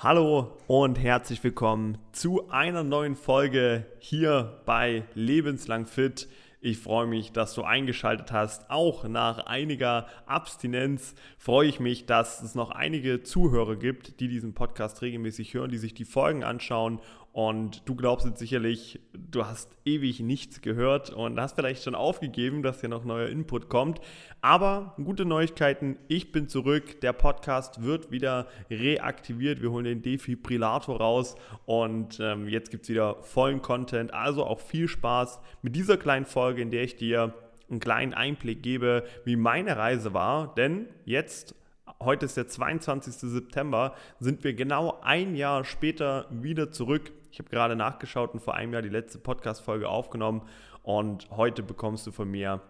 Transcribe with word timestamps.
Hallo 0.00 0.56
und 0.68 0.96
herzlich 0.96 1.42
willkommen 1.42 1.98
zu 2.12 2.48
einer 2.50 2.84
neuen 2.84 3.16
Folge 3.16 3.84
hier 3.98 4.62
bei 4.64 5.02
Lebenslang 5.14 5.86
Fit. 5.86 6.28
Ich 6.60 6.78
freue 6.78 7.08
mich, 7.08 7.32
dass 7.32 7.52
du 7.54 7.64
eingeschaltet 7.64 8.30
hast. 8.30 8.70
Auch 8.70 9.08
nach 9.08 9.46
einiger 9.46 10.06
Abstinenz 10.24 11.16
freue 11.36 11.66
ich 11.66 11.80
mich, 11.80 12.06
dass 12.06 12.44
es 12.44 12.54
noch 12.54 12.70
einige 12.70 13.24
Zuhörer 13.24 13.74
gibt, 13.74 14.20
die 14.20 14.28
diesen 14.28 14.54
Podcast 14.54 15.02
regelmäßig 15.02 15.54
hören, 15.54 15.72
die 15.72 15.78
sich 15.78 15.94
die 15.94 16.04
Folgen 16.04 16.44
anschauen 16.44 17.00
und 17.38 17.88
du 17.88 17.94
glaubst 17.94 18.26
jetzt 18.26 18.40
sicherlich, 18.40 18.98
du 19.12 19.46
hast 19.46 19.70
ewig 19.84 20.18
nichts 20.18 20.60
gehört 20.60 21.10
und 21.10 21.38
hast 21.38 21.54
vielleicht 21.54 21.84
schon 21.84 21.94
aufgegeben, 21.94 22.64
dass 22.64 22.80
hier 22.80 22.88
noch 22.88 23.04
neuer 23.04 23.28
Input 23.28 23.68
kommt. 23.68 24.00
Aber 24.40 24.96
gute 24.96 25.24
Neuigkeiten, 25.24 25.98
ich 26.08 26.32
bin 26.32 26.48
zurück. 26.48 27.00
Der 27.00 27.12
Podcast 27.12 27.84
wird 27.84 28.10
wieder 28.10 28.48
reaktiviert. 28.72 29.62
Wir 29.62 29.70
holen 29.70 29.84
den 29.84 30.02
Defibrillator 30.02 30.98
raus 30.98 31.36
und 31.64 32.18
ähm, 32.18 32.48
jetzt 32.48 32.72
gibt 32.72 32.82
es 32.82 32.88
wieder 32.88 33.22
vollen 33.22 33.62
Content. 33.62 34.12
Also 34.12 34.44
auch 34.44 34.58
viel 34.58 34.88
Spaß 34.88 35.38
mit 35.62 35.76
dieser 35.76 35.96
kleinen 35.96 36.26
Folge, 36.26 36.60
in 36.60 36.72
der 36.72 36.82
ich 36.82 36.96
dir 36.96 37.34
einen 37.70 37.78
kleinen 37.78 38.14
Einblick 38.14 38.64
gebe, 38.64 39.04
wie 39.24 39.36
meine 39.36 39.76
Reise 39.76 40.12
war. 40.12 40.56
Denn 40.56 40.88
jetzt 41.04 41.54
heute 42.02 42.26
ist 42.26 42.36
der 42.36 42.48
22. 42.48 43.14
September, 43.14 43.94
sind 44.18 44.42
wir 44.42 44.54
genau 44.54 44.98
ein 45.02 45.36
Jahr 45.36 45.64
später 45.64 46.26
wieder 46.30 46.72
zurück 46.72 47.12
ich 47.30 47.38
habe 47.38 47.50
gerade 47.50 47.76
nachgeschaut 47.76 48.32
und 48.34 48.40
vor 48.40 48.54
einem 48.54 48.72
Jahr 48.72 48.82
die 48.82 48.88
letzte 48.88 49.18
Podcast-Folge 49.18 49.88
aufgenommen 49.88 50.42
und 50.82 51.30
heute 51.30 51.62
bekommst 51.62 52.06
du 52.06 52.12
von 52.12 52.30
mir 52.30 52.60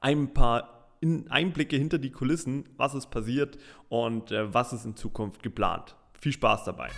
ein 0.00 0.32
paar 0.32 0.88
Einblicke 1.28 1.76
hinter 1.76 1.98
die 1.98 2.10
Kulissen, 2.10 2.68
was 2.76 2.94
ist 2.94 3.10
passiert 3.10 3.58
und 3.88 4.30
äh, 4.30 4.52
was 4.54 4.72
ist 4.72 4.84
in 4.84 4.96
Zukunft 4.96 5.42
geplant. 5.42 5.96
Viel 6.20 6.32
Spaß 6.32 6.64
dabei! 6.64 6.90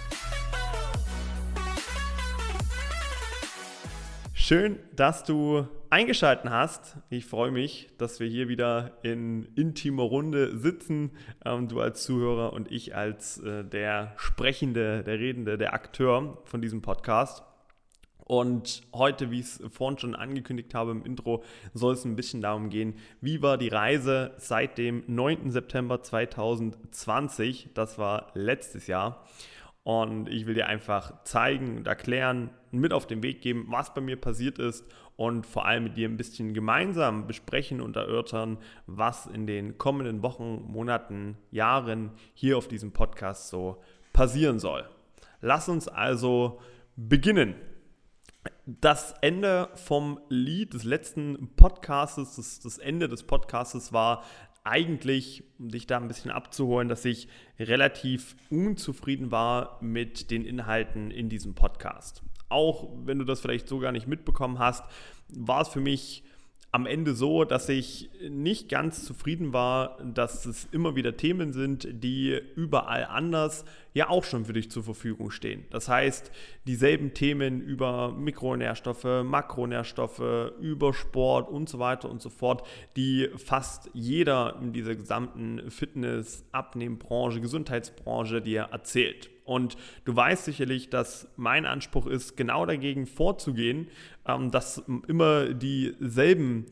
Schön, 4.47 4.79
dass 4.95 5.25
du 5.25 5.67
eingeschaltet 5.89 6.51
hast. 6.51 6.99
Ich 7.09 7.25
freue 7.25 7.51
mich, 7.51 7.89
dass 7.97 8.21
wir 8.21 8.27
hier 8.27 8.47
wieder 8.47 8.99
in 9.03 9.49
intimer 9.55 10.03
Runde 10.03 10.59
sitzen. 10.59 11.13
Ähm, 11.47 11.67
du 11.69 11.81
als 11.81 12.03
Zuhörer 12.03 12.53
und 12.53 12.71
ich 12.71 12.95
als 12.95 13.39
äh, 13.39 13.65
der 13.65 14.13
Sprechende, 14.19 15.03
der 15.03 15.19
Redende, 15.19 15.57
der 15.57 15.73
Akteur 15.73 16.43
von 16.45 16.61
diesem 16.61 16.83
Podcast. 16.83 17.43
Und 18.19 18.83
heute, 18.93 19.31
wie 19.31 19.41
ich 19.41 19.47
es 19.47 19.63
vorhin 19.71 19.99
schon 19.99 20.15
angekündigt 20.15 20.75
habe 20.75 20.91
im 20.91 21.07
Intro, 21.07 21.43
soll 21.73 21.95
es 21.95 22.05
ein 22.05 22.15
bisschen 22.15 22.43
darum 22.43 22.69
gehen, 22.69 22.97
wie 23.23 23.41
war 23.41 23.57
die 23.57 23.69
Reise 23.69 24.33
seit 24.37 24.77
dem 24.77 25.05
9. 25.07 25.53
September 25.53 26.03
2020, 26.03 27.71
das 27.73 27.97
war 27.97 28.31
letztes 28.35 28.89
Jahr. 28.89 29.25
Und 29.85 30.31
ich 30.31 30.47
will 30.47 30.55
dir 30.55 30.67
einfach 30.67 31.23
zeigen 31.25 31.77
und 31.77 31.87
erklären, 31.87 32.51
mit 32.71 32.93
auf 32.93 33.07
den 33.07 33.23
Weg 33.23 33.43
geben, 33.43 33.67
was 33.69 33.95
bei 33.95 34.01
mir 34.01 34.17
passiert 34.21 34.59
ist 34.59 34.85
und 35.17 35.47
vor 35.47 35.67
allem 35.67 35.85
mit 35.85 35.97
dir 35.97 36.09
ein 36.09 36.17
bisschen 36.17 36.55
gemeinsam 36.55 37.27
besprechen 37.27 37.81
und 37.81 37.95
erörtern, 37.95 38.59
was 38.87 39.27
in 39.27 39.47
den 39.47 39.79
kommenden 39.79 40.23
Wochen, 40.23 40.63
Monaten, 40.67 41.37
Jahren 41.51 42.13
hier 42.33 42.59
auf 42.59 42.67
diesem 42.67 42.93
Podcast 42.93 43.49
so 43.49 43.83
passieren 44.13 44.59
soll. 44.59 44.89
Lass 45.41 45.69
uns 45.69 45.87
also 45.87 46.61
beginnen. 46.97 47.55
Das 48.67 49.15
Ende 49.21 49.69
vom 49.75 50.19
Lied 50.31 50.73
des 50.73 50.85
letzten 50.85 51.55
Podcastes, 51.57 52.37
das, 52.37 52.61
das 52.61 52.79
Ende 52.79 53.09
des 53.09 53.23
Podcastes 53.23 53.93
war 53.93 54.25
eigentlich, 54.65 55.45
um 55.59 55.69
dich 55.69 55.87
da 55.87 55.99
ein 55.99 56.09
bisschen 56.09 56.31
abzuholen, 56.31 56.89
dass 56.89 57.05
ich 57.05 57.29
relativ 57.59 58.35
unzufrieden 58.51 59.31
war 59.31 59.79
mit 59.83 60.31
den 60.31 60.45
Inhalten 60.45 61.11
in 61.11 61.29
diesem 61.29 61.55
Podcast. 61.55 62.23
Auch 62.49 62.89
wenn 63.05 63.19
du 63.19 63.25
das 63.25 63.41
vielleicht 63.41 63.69
so 63.69 63.79
gar 63.79 63.93
nicht 63.93 64.07
mitbekommen 64.07 64.59
hast, 64.59 64.85
war 65.29 65.61
es 65.61 65.69
für 65.69 65.81
mich 65.81 66.25
am 66.73 66.87
Ende 66.87 67.15
so, 67.15 67.45
dass 67.45 67.69
ich 67.69 68.11
nicht 68.29 68.69
ganz 68.69 69.05
zufrieden 69.05 69.53
war, 69.53 69.97
dass 70.03 70.45
es 70.45 70.67
immer 70.73 70.97
wieder 70.97 71.17
Themen 71.17 71.53
sind, 71.53 71.87
die 71.89 72.41
überall 72.57 73.05
anders 73.05 73.65
ja 73.95 74.11
auch 74.11 74.25
schon 74.25 74.45
für 74.45 74.53
dich 74.53 74.71
zur 74.71 74.83
Verfügung 74.83 75.31
stehen. 75.31 75.65
Das 75.71 75.89
heißt, 75.89 76.31
dieselben 76.67 77.15
Themen 77.15 77.61
über 77.61 78.13
Mikronährstoffe, 78.13 79.25
Makronährstoffe, 79.25 80.53
über 80.61 80.93
Sport 80.93 81.49
und 81.49 81.69
so 81.69 81.79
weiter 81.79 82.11
und 82.11 82.21
so 82.21 82.29
fort, 82.29 82.67
die 82.97 83.31
fast 83.37 83.91
jeder 83.95 84.59
in 84.61 84.73
dieser 84.73 84.97
gesamten 84.97 85.71
Fitness-, 85.71 86.45
Abnehmbranche, 86.51 87.41
Gesundheitsbranche 87.41 88.43
dir 88.43 88.69
erzählt. 88.73 89.31
Und 89.45 89.77
du 90.05 90.17
weißt 90.17 90.45
sicherlich, 90.45 90.91
dass 90.91 91.29
mein 91.37 91.65
Anspruch 91.65 92.07
ist, 92.07 92.37
genau 92.37 92.67
dagegen 92.67 93.07
vorzugehen, 93.07 93.89
ähm, 94.27 94.51
dass 94.51 94.83
immer 95.07 95.55
dieselben 95.55 96.67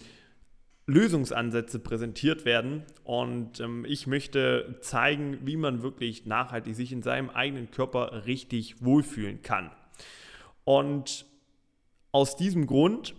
Lösungsansätze 0.86 1.78
präsentiert 1.78 2.44
werden. 2.44 2.82
Und 3.04 3.60
ähm, 3.60 3.84
ich 3.88 4.06
möchte 4.06 4.78
zeigen, 4.80 5.38
wie 5.44 5.56
man 5.56 5.82
wirklich 5.82 6.26
nachhaltig 6.26 6.74
sich 6.74 6.92
in 6.92 7.02
seinem 7.02 7.30
eigenen 7.30 7.70
Körper 7.70 8.26
richtig 8.26 8.82
wohlfühlen 8.84 9.42
kann. 9.42 9.70
Und 10.64 11.26
aus 12.12 12.36
diesem 12.36 12.66
Grund 12.66 13.14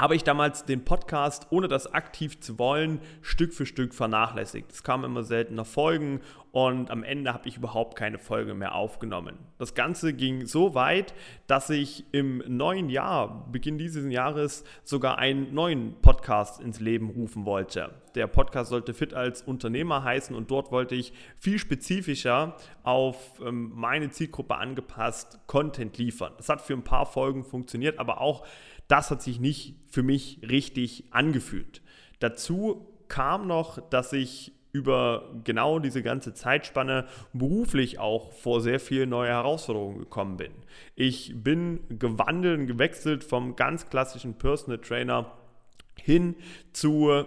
habe 0.00 0.16
ich 0.16 0.24
damals 0.24 0.64
den 0.64 0.82
Podcast, 0.82 1.48
ohne 1.50 1.68
das 1.68 1.92
aktiv 1.92 2.40
zu 2.40 2.58
wollen, 2.58 3.00
Stück 3.20 3.52
für 3.52 3.66
Stück 3.66 3.92
vernachlässigt. 3.92 4.72
Es 4.72 4.82
kamen 4.82 5.04
immer 5.04 5.22
seltener 5.22 5.66
Folgen 5.66 6.20
und 6.52 6.90
am 6.90 7.04
Ende 7.04 7.34
habe 7.34 7.46
ich 7.46 7.58
überhaupt 7.58 7.96
keine 7.96 8.18
Folge 8.18 8.54
mehr 8.54 8.74
aufgenommen. 8.74 9.36
Das 9.58 9.74
Ganze 9.74 10.14
ging 10.14 10.46
so 10.46 10.74
weit, 10.74 11.12
dass 11.46 11.68
ich 11.68 12.06
im 12.12 12.42
neuen 12.46 12.88
Jahr, 12.88 13.46
Beginn 13.52 13.76
dieses 13.76 14.10
Jahres, 14.10 14.64
sogar 14.84 15.18
einen 15.18 15.52
neuen 15.52 16.00
Podcast 16.00 16.62
ins 16.62 16.80
Leben 16.80 17.10
rufen 17.10 17.44
wollte. 17.44 17.90
Der 18.14 18.26
Podcast 18.26 18.70
sollte 18.70 18.94
Fit 18.94 19.12
als 19.12 19.42
Unternehmer 19.42 20.02
heißen 20.02 20.34
und 20.34 20.50
dort 20.50 20.72
wollte 20.72 20.94
ich 20.94 21.12
viel 21.38 21.58
spezifischer 21.58 22.56
auf 22.82 23.38
ähm, 23.44 23.70
meine 23.74 24.08
Zielgruppe 24.08 24.56
angepasst 24.56 25.38
Content 25.46 25.98
liefern. 25.98 26.32
Das 26.38 26.48
hat 26.48 26.62
für 26.62 26.72
ein 26.72 26.84
paar 26.84 27.04
Folgen 27.04 27.44
funktioniert, 27.44 27.98
aber 27.98 28.20
auch 28.22 28.44
das 28.90 29.10
hat 29.10 29.22
sich 29.22 29.40
nicht 29.40 29.76
für 29.88 30.02
mich 30.02 30.40
richtig 30.48 31.04
angefühlt. 31.10 31.82
Dazu 32.18 32.86
kam 33.08 33.46
noch, 33.46 33.80
dass 33.90 34.12
ich 34.12 34.52
über 34.72 35.30
genau 35.44 35.78
diese 35.80 36.02
ganze 36.02 36.32
Zeitspanne 36.32 37.06
beruflich 37.32 37.98
auch 37.98 38.32
vor 38.32 38.60
sehr 38.60 38.78
viele 38.78 39.06
neue 39.06 39.30
Herausforderungen 39.30 39.98
gekommen 39.98 40.36
bin. 40.36 40.52
Ich 40.94 41.32
bin 41.34 41.80
gewandelt 41.98 42.60
und 42.60 42.66
gewechselt 42.66 43.24
vom 43.24 43.56
ganz 43.56 43.88
klassischen 43.90 44.34
Personal 44.34 44.78
Trainer 44.78 45.32
hin 45.96 46.36
zu 46.72 47.24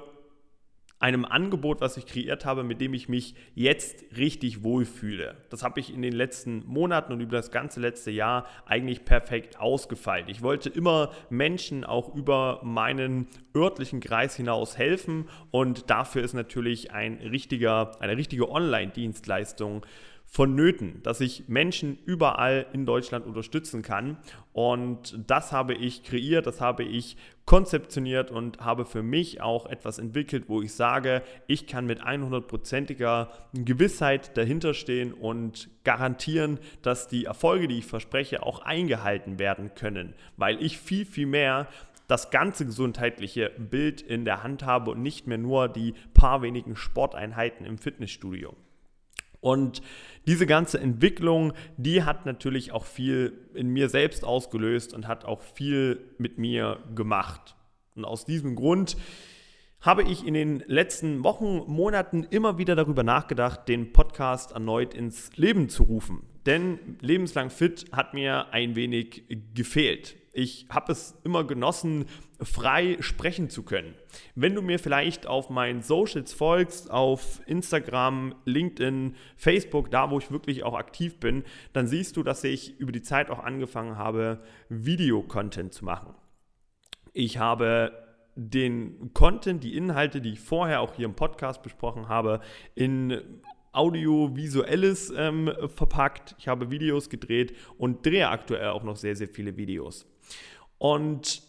einem 0.99 1.25
Angebot, 1.25 1.81
was 1.81 1.97
ich 1.97 2.05
kreiert 2.05 2.45
habe, 2.45 2.63
mit 2.63 2.79
dem 2.79 2.93
ich 2.93 3.09
mich 3.09 3.35
jetzt 3.55 4.05
richtig 4.15 4.63
wohlfühle. 4.63 5.35
Das 5.49 5.61
habe 5.61 5.79
ich 5.81 5.93
in 5.93 6.01
den 6.01 6.13
letzten 6.13 6.65
Monaten 6.65 7.11
und 7.11 7.19
über 7.19 7.35
das 7.35 7.51
ganze 7.51 7.81
letzte 7.81 8.09
Jahr 8.09 8.45
eigentlich 8.65 9.03
perfekt 9.03 9.59
ausgefeilt. 9.59 10.29
Ich 10.29 10.41
wollte 10.41 10.69
immer 10.69 11.11
Menschen 11.29 11.83
auch 11.83 12.15
über 12.15 12.61
meinen 12.63 13.27
örtlichen 13.55 13.99
Kreis 13.99 14.35
hinaus 14.35 14.77
helfen 14.77 15.27
und 15.51 15.89
dafür 15.89 16.23
ist 16.23 16.33
natürlich 16.33 16.91
ein 16.91 17.15
richtiger, 17.15 17.99
eine 18.01 18.15
richtige 18.15 18.49
Online-Dienstleistung 18.49 19.85
vonnöten, 20.33 20.99
dass 21.03 21.21
ich 21.21 21.47
Menschen 21.47 21.99
überall 22.05 22.65
in 22.73 22.87
Deutschland 22.87 23.27
unterstützen 23.27 23.83
kann. 23.83 24.17
Und 24.51 25.19
das 25.27 25.51
habe 25.51 25.75
ich 25.75 26.03
kreiert, 26.03 26.47
das 26.47 26.59
habe 26.59 26.83
ich 26.83 27.17
konzeptioniert 27.45 28.31
und 28.31 28.59
habe 28.59 28.85
für 28.85 29.03
mich 29.03 29.41
auch 29.41 29.67
etwas 29.67 29.99
entwickelt, 29.99 30.45
wo 30.47 30.63
ich 30.63 30.73
sage, 30.73 31.21
ich 31.45 31.67
kann 31.67 31.85
mit 31.85 32.01
100%iger 32.01 33.29
Gewissheit 33.53 34.35
dahinter 34.35 34.73
stehen 34.73 35.13
und 35.13 35.69
garantieren, 35.83 36.57
dass 36.81 37.07
die 37.07 37.25
Erfolge, 37.25 37.67
die 37.67 37.77
ich 37.77 37.85
verspreche, 37.85 38.41
auch 38.41 38.59
eingehalten 38.63 39.37
werden 39.37 39.75
können, 39.75 40.15
weil 40.37 40.59
ich 40.63 40.79
viel, 40.79 41.05
viel 41.05 41.27
mehr 41.27 41.67
das 42.07 42.31
ganze 42.31 42.65
gesundheitliche 42.65 43.51
Bild 43.51 44.01
in 44.01 44.25
der 44.25 44.41
Hand 44.41 44.65
habe 44.65 44.91
und 44.91 45.03
nicht 45.03 45.27
mehr 45.27 45.37
nur 45.37 45.69
die 45.69 45.93
paar 46.15 46.41
wenigen 46.41 46.75
Sporteinheiten 46.75 47.67
im 47.67 47.77
Fitnessstudio. 47.77 48.55
Und 49.43 49.81
diese 50.25 50.45
ganze 50.45 50.79
Entwicklung, 50.79 51.51
die 51.75 52.03
hat 52.03 52.25
natürlich 52.25 52.71
auch 52.71 52.85
viel 52.85 53.33
in 53.53 53.67
mir 53.67 53.89
selbst 53.89 54.23
ausgelöst 54.23 54.93
und 54.93 55.05
hat 55.05 55.25
auch 55.25 55.41
viel 55.41 55.99
mit 56.17 56.37
mir 56.37 56.79
gemacht. 56.95 57.55
Und 57.93 58.05
aus 58.05 58.23
diesem 58.23 58.55
Grund 58.55 58.95
habe 59.81 60.03
ich 60.03 60.25
in 60.25 60.33
den 60.33 60.63
letzten 60.65 61.25
Wochen, 61.25 61.63
Monaten 61.67 62.23
immer 62.23 62.57
wieder 62.57 62.77
darüber 62.77 63.03
nachgedacht, 63.03 63.67
den 63.67 63.91
Podcast 63.91 64.53
erneut 64.53 64.93
ins 64.93 65.35
Leben 65.35 65.67
zu 65.67 65.83
rufen. 65.83 66.23
Denn 66.45 66.97
lebenslang 67.01 67.49
fit 67.49 67.85
hat 67.91 68.13
mir 68.13 68.53
ein 68.53 68.77
wenig 68.77 69.25
gefehlt. 69.53 70.15
Ich 70.35 70.65
habe 70.71 70.91
es 70.91 71.15
immer 71.23 71.43
genossen, 71.43 72.05
frei 72.41 72.97
sprechen 73.01 73.51
zu 73.51 73.61
können. 73.61 73.93
Wenn 74.33 74.55
du 74.55 74.63
mir 74.63 74.79
vielleicht 74.79 75.27
auf 75.27 75.51
meinen 75.51 75.83
Socials 75.83 76.33
folgst, 76.33 76.89
auf 76.89 77.41
Instagram, 77.45 78.33
LinkedIn, 78.45 79.15
Facebook, 79.35 79.91
da 79.91 80.09
wo 80.09 80.17
ich 80.17 80.31
wirklich 80.31 80.63
auch 80.63 80.73
aktiv 80.73 81.19
bin, 81.19 81.43
dann 81.71 81.85
siehst 81.85 82.17
du, 82.17 82.23
dass 82.23 82.43
ich 82.43 82.79
über 82.79 82.91
die 82.91 83.03
Zeit 83.03 83.29
auch 83.29 83.39
angefangen 83.39 83.95
habe, 83.95 84.41
Videocontent 84.69 85.71
zu 85.71 85.85
machen. 85.85 86.15
Ich 87.13 87.37
habe 87.37 87.91
den 88.35 89.13
Content, 89.13 89.63
die 89.63 89.77
Inhalte, 89.77 90.19
die 90.19 90.31
ich 90.31 90.39
vorher 90.39 90.81
auch 90.81 90.95
hier 90.95 91.05
im 91.05 91.15
Podcast 91.15 91.61
besprochen 91.61 92.07
habe, 92.07 92.39
in 92.73 93.21
audiovisuelles 93.71 95.13
ähm, 95.15 95.51
verpackt. 95.75 96.35
Ich 96.39 96.47
habe 96.47 96.71
Videos 96.71 97.11
gedreht 97.11 97.55
und 97.77 98.03
drehe 98.03 98.29
aktuell 98.29 98.69
auch 98.69 98.81
noch 98.81 98.95
sehr, 98.95 99.15
sehr 99.15 99.29
viele 99.29 99.57
Videos. 99.57 100.07
Und 100.77 101.43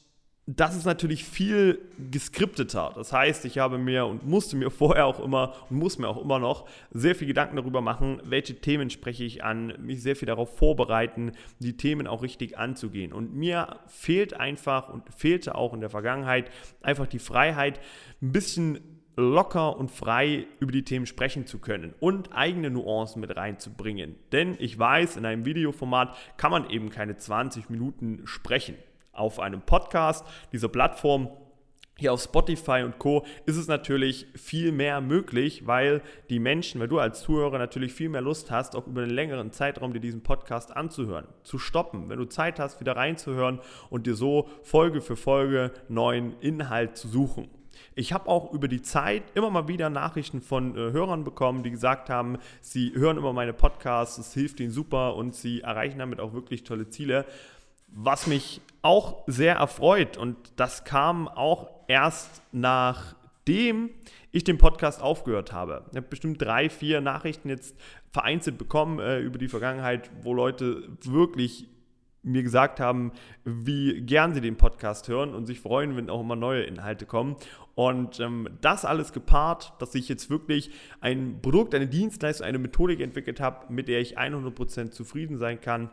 das 0.46 0.76
ist 0.76 0.84
natürlich 0.84 1.24
viel 1.24 1.80
geskripteter. 2.10 2.92
Das 2.94 3.14
heißt, 3.14 3.46
ich 3.46 3.58
habe 3.58 3.78
mir 3.78 4.04
und 4.04 4.26
musste 4.26 4.56
mir 4.56 4.70
vorher 4.72 5.06
auch 5.06 5.20
immer 5.20 5.54
und 5.70 5.78
muss 5.78 5.98
mir 5.98 6.08
auch 6.08 6.22
immer 6.22 6.38
noch 6.38 6.68
sehr 6.90 7.14
viel 7.14 7.26
Gedanken 7.26 7.56
darüber 7.56 7.80
machen, 7.80 8.20
welche 8.24 8.60
Themen 8.60 8.90
spreche 8.90 9.24
ich 9.24 9.42
an, 9.42 9.74
mich 9.78 10.02
sehr 10.02 10.16
viel 10.16 10.26
darauf 10.26 10.56
vorbereiten, 10.56 11.32
die 11.60 11.76
Themen 11.76 12.06
auch 12.06 12.22
richtig 12.22 12.58
anzugehen. 12.58 13.12
Und 13.12 13.34
mir 13.34 13.80
fehlt 13.86 14.34
einfach 14.34 14.90
und 14.90 15.02
fehlte 15.14 15.54
auch 15.54 15.72
in 15.72 15.80
der 15.80 15.90
Vergangenheit 15.90 16.50
einfach 16.82 17.06
die 17.06 17.18
Freiheit, 17.18 17.80
ein 18.20 18.32
bisschen 18.32 18.93
locker 19.16 19.76
und 19.76 19.90
frei 19.90 20.46
über 20.60 20.72
die 20.72 20.84
Themen 20.84 21.06
sprechen 21.06 21.46
zu 21.46 21.58
können 21.58 21.94
und 22.00 22.34
eigene 22.34 22.70
Nuancen 22.70 23.20
mit 23.20 23.36
reinzubringen. 23.36 24.16
Denn 24.32 24.56
ich 24.58 24.78
weiß, 24.78 25.16
in 25.16 25.26
einem 25.26 25.44
Videoformat 25.44 26.16
kann 26.36 26.50
man 26.50 26.70
eben 26.70 26.90
keine 26.90 27.16
20 27.16 27.70
Minuten 27.70 28.22
sprechen. 28.24 28.76
Auf 29.12 29.38
einem 29.38 29.62
Podcast, 29.62 30.26
dieser 30.52 30.68
Plattform, 30.68 31.28
hier 31.96 32.12
auf 32.12 32.20
Spotify 32.20 32.82
und 32.84 32.98
Co. 32.98 33.24
ist 33.46 33.56
es 33.56 33.68
natürlich 33.68 34.26
viel 34.34 34.72
mehr 34.72 35.00
möglich, 35.00 35.64
weil 35.66 36.02
die 36.28 36.40
Menschen, 36.40 36.80
weil 36.80 36.88
du 36.88 36.98
als 36.98 37.22
Zuhörer 37.22 37.58
natürlich 37.58 37.92
viel 37.92 38.08
mehr 38.08 38.20
Lust 38.20 38.50
hast, 38.50 38.74
auch 38.74 38.88
über 38.88 39.02
einen 39.02 39.12
längeren 39.12 39.52
Zeitraum 39.52 39.92
dir 39.92 40.00
diesen 40.00 40.24
Podcast 40.24 40.76
anzuhören, 40.76 41.28
zu 41.44 41.58
stoppen, 41.58 42.08
wenn 42.08 42.18
du 42.18 42.24
Zeit 42.24 42.58
hast, 42.58 42.80
wieder 42.80 42.96
reinzuhören 42.96 43.60
und 43.90 44.08
dir 44.08 44.16
so 44.16 44.48
Folge 44.62 45.00
für 45.00 45.14
Folge 45.14 45.70
neuen 45.88 46.36
Inhalt 46.40 46.96
zu 46.96 47.06
suchen. 47.06 47.48
Ich 47.96 48.12
habe 48.12 48.28
auch 48.28 48.52
über 48.52 48.68
die 48.68 48.82
Zeit 48.82 49.22
immer 49.34 49.50
mal 49.50 49.68
wieder 49.68 49.88
Nachrichten 49.90 50.40
von 50.40 50.76
äh, 50.76 50.92
Hörern 50.92 51.24
bekommen, 51.24 51.62
die 51.62 51.70
gesagt 51.70 52.10
haben, 52.10 52.38
sie 52.60 52.92
hören 52.94 53.16
immer 53.16 53.32
meine 53.32 53.52
Podcasts, 53.52 54.18
es 54.18 54.34
hilft 54.34 54.60
ihnen 54.60 54.72
super 54.72 55.14
und 55.14 55.34
sie 55.34 55.60
erreichen 55.60 55.98
damit 55.98 56.20
auch 56.20 56.32
wirklich 56.32 56.64
tolle 56.64 56.88
Ziele. 56.88 57.24
Was 57.88 58.26
mich 58.26 58.60
auch 58.82 59.22
sehr 59.26 59.56
erfreut 59.56 60.16
und 60.16 60.36
das 60.56 60.84
kam 60.84 61.28
auch 61.28 61.70
erst 61.86 62.42
nachdem 62.50 63.90
ich 64.32 64.42
den 64.42 64.58
Podcast 64.58 65.00
aufgehört 65.00 65.52
habe. 65.52 65.84
Ich 65.90 65.96
habe 65.96 66.08
bestimmt 66.08 66.42
drei, 66.42 66.68
vier 66.68 67.00
Nachrichten 67.00 67.48
jetzt 67.48 67.76
vereinzelt 68.10 68.58
bekommen 68.58 68.98
äh, 68.98 69.20
über 69.20 69.38
die 69.38 69.48
Vergangenheit, 69.48 70.10
wo 70.22 70.34
Leute 70.34 70.88
wirklich 71.02 71.68
mir 72.24 72.42
gesagt 72.42 72.80
haben, 72.80 73.12
wie 73.44 74.00
gern 74.00 74.34
sie 74.34 74.40
den 74.40 74.56
Podcast 74.56 75.08
hören 75.08 75.34
und 75.34 75.46
sich 75.46 75.60
freuen, 75.60 75.96
wenn 75.96 76.10
auch 76.10 76.20
immer 76.20 76.36
neue 76.36 76.62
Inhalte 76.62 77.06
kommen. 77.06 77.36
Und 77.74 78.20
ähm, 78.20 78.48
das 78.60 78.84
alles 78.84 79.12
gepaart, 79.12 79.74
dass 79.78 79.94
ich 79.94 80.08
jetzt 80.08 80.30
wirklich 80.30 80.70
ein 81.00 81.40
Produkt, 81.42 81.74
eine 81.74 81.88
Dienstleistung, 81.88 82.46
eine 82.46 82.58
Methodik 82.58 83.00
entwickelt 83.00 83.40
habe, 83.40 83.72
mit 83.72 83.88
der 83.88 84.00
ich 84.00 84.18
100% 84.18 84.90
zufrieden 84.90 85.38
sein 85.38 85.60
kann 85.60 85.90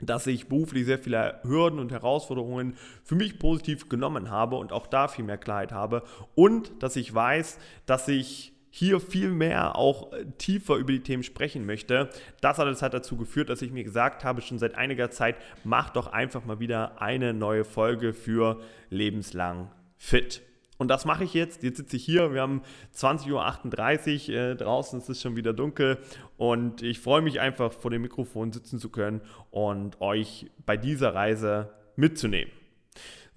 dass 0.00 0.26
ich 0.26 0.48
beruflich 0.48 0.84
sehr 0.84 0.98
viele 0.98 1.40
Hürden 1.42 1.78
und 1.78 1.90
Herausforderungen 1.90 2.76
für 3.02 3.14
mich 3.14 3.38
positiv 3.38 3.88
genommen 3.88 4.30
habe 4.30 4.56
und 4.56 4.72
auch 4.72 4.86
da 4.86 5.08
viel 5.08 5.24
mehr 5.24 5.38
Klarheit 5.38 5.72
habe 5.72 6.02
und 6.34 6.82
dass 6.82 6.96
ich 6.96 7.14
weiß, 7.14 7.58
dass 7.86 8.06
ich 8.08 8.52
hier 8.76 9.00
viel 9.00 9.30
mehr 9.30 9.76
auch 9.76 10.12
äh, 10.12 10.26
tiefer 10.36 10.76
über 10.76 10.92
die 10.92 11.00
Themen 11.00 11.22
sprechen 11.22 11.64
möchte. 11.64 12.10
Das 12.42 12.60
alles 12.60 12.82
hat 12.82 12.92
dazu 12.92 13.16
geführt, 13.16 13.48
dass 13.48 13.62
ich 13.62 13.72
mir 13.72 13.84
gesagt 13.84 14.22
habe, 14.22 14.42
schon 14.42 14.58
seit 14.58 14.74
einiger 14.74 15.10
Zeit, 15.10 15.36
mach 15.64 15.88
doch 15.88 16.08
einfach 16.08 16.44
mal 16.44 16.60
wieder 16.60 17.00
eine 17.00 17.32
neue 17.32 17.64
Folge 17.64 18.12
für 18.12 18.60
lebenslang 18.90 19.70
fit. 19.96 20.42
Und 20.76 20.88
das 20.88 21.06
mache 21.06 21.24
ich 21.24 21.32
jetzt. 21.32 21.62
Jetzt 21.62 21.78
sitze 21.78 21.96
ich 21.96 22.04
hier. 22.04 22.34
Wir 22.34 22.42
haben 22.42 22.60
20.38 22.94 24.28
Uhr. 24.28 24.34
Äh, 24.34 24.56
draußen 24.56 25.00
ist 25.00 25.08
es 25.08 25.22
schon 25.22 25.36
wieder 25.36 25.54
dunkel. 25.54 25.96
Und 26.36 26.82
ich 26.82 27.00
freue 27.00 27.22
mich 27.22 27.40
einfach, 27.40 27.72
vor 27.72 27.90
dem 27.90 28.02
Mikrofon 28.02 28.52
sitzen 28.52 28.78
zu 28.78 28.90
können 28.90 29.22
und 29.50 30.02
euch 30.02 30.50
bei 30.66 30.76
dieser 30.76 31.14
Reise 31.14 31.72
mitzunehmen. 31.96 32.52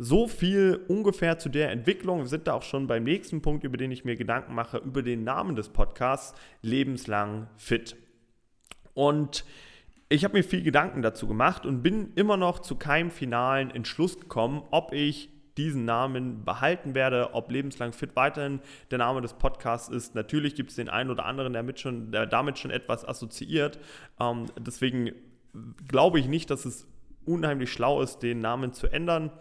So 0.01 0.29
viel 0.29 0.79
ungefähr 0.87 1.39
zu 1.39 1.49
der 1.49 1.71
Entwicklung. 1.71 2.19
Wir 2.19 2.27
sind 2.27 2.47
da 2.47 2.53
auch 2.53 2.63
schon 2.63 2.87
beim 2.87 3.03
nächsten 3.03 3.41
Punkt, 3.41 3.65
über 3.65 3.75
den 3.75 3.91
ich 3.91 4.05
mir 4.05 4.15
Gedanken 4.15 4.55
mache, 4.55 4.77
über 4.77 5.03
den 5.03 5.25
Namen 5.25 5.57
des 5.57 5.67
Podcasts, 5.67 6.39
lebenslang 6.61 7.49
fit. 7.57 7.97
Und 8.93 9.43
ich 10.07 10.23
habe 10.23 10.37
mir 10.37 10.43
viel 10.45 10.63
Gedanken 10.63 11.01
dazu 11.01 11.27
gemacht 11.27 11.65
und 11.65 11.83
bin 11.83 12.13
immer 12.15 12.37
noch 12.37 12.59
zu 12.59 12.77
keinem 12.77 13.11
finalen 13.11 13.71
Entschluss 13.71 14.17
gekommen, 14.17 14.63
ob 14.71 14.93
ich 14.93 15.29
diesen 15.57 15.83
Namen 15.83 16.45
behalten 16.45 16.95
werde, 16.95 17.33
ob 17.33 17.51
lebenslang 17.51 17.91
fit 17.91 18.15
weiterhin 18.15 18.61
der 18.91 18.99
Name 18.99 19.19
des 19.19 19.33
Podcasts 19.33 19.89
ist. 19.89 20.15
Natürlich 20.15 20.55
gibt 20.55 20.69
es 20.69 20.77
den 20.77 20.87
einen 20.87 21.09
oder 21.09 21.25
anderen, 21.25 21.51
der, 21.51 21.63
mit 21.63 21.77
schon, 21.77 22.13
der 22.13 22.25
damit 22.25 22.57
schon 22.57 22.71
etwas 22.71 23.05
assoziiert. 23.05 23.77
Ähm, 24.17 24.45
deswegen 24.57 25.11
glaube 25.89 26.21
ich 26.21 26.27
nicht, 26.27 26.49
dass 26.49 26.63
es 26.63 26.87
unheimlich 27.25 27.69
schlau 27.69 28.01
ist, 28.01 28.19
den 28.19 28.39
Namen 28.39 28.71
zu 28.71 28.87
ändern. 28.87 29.31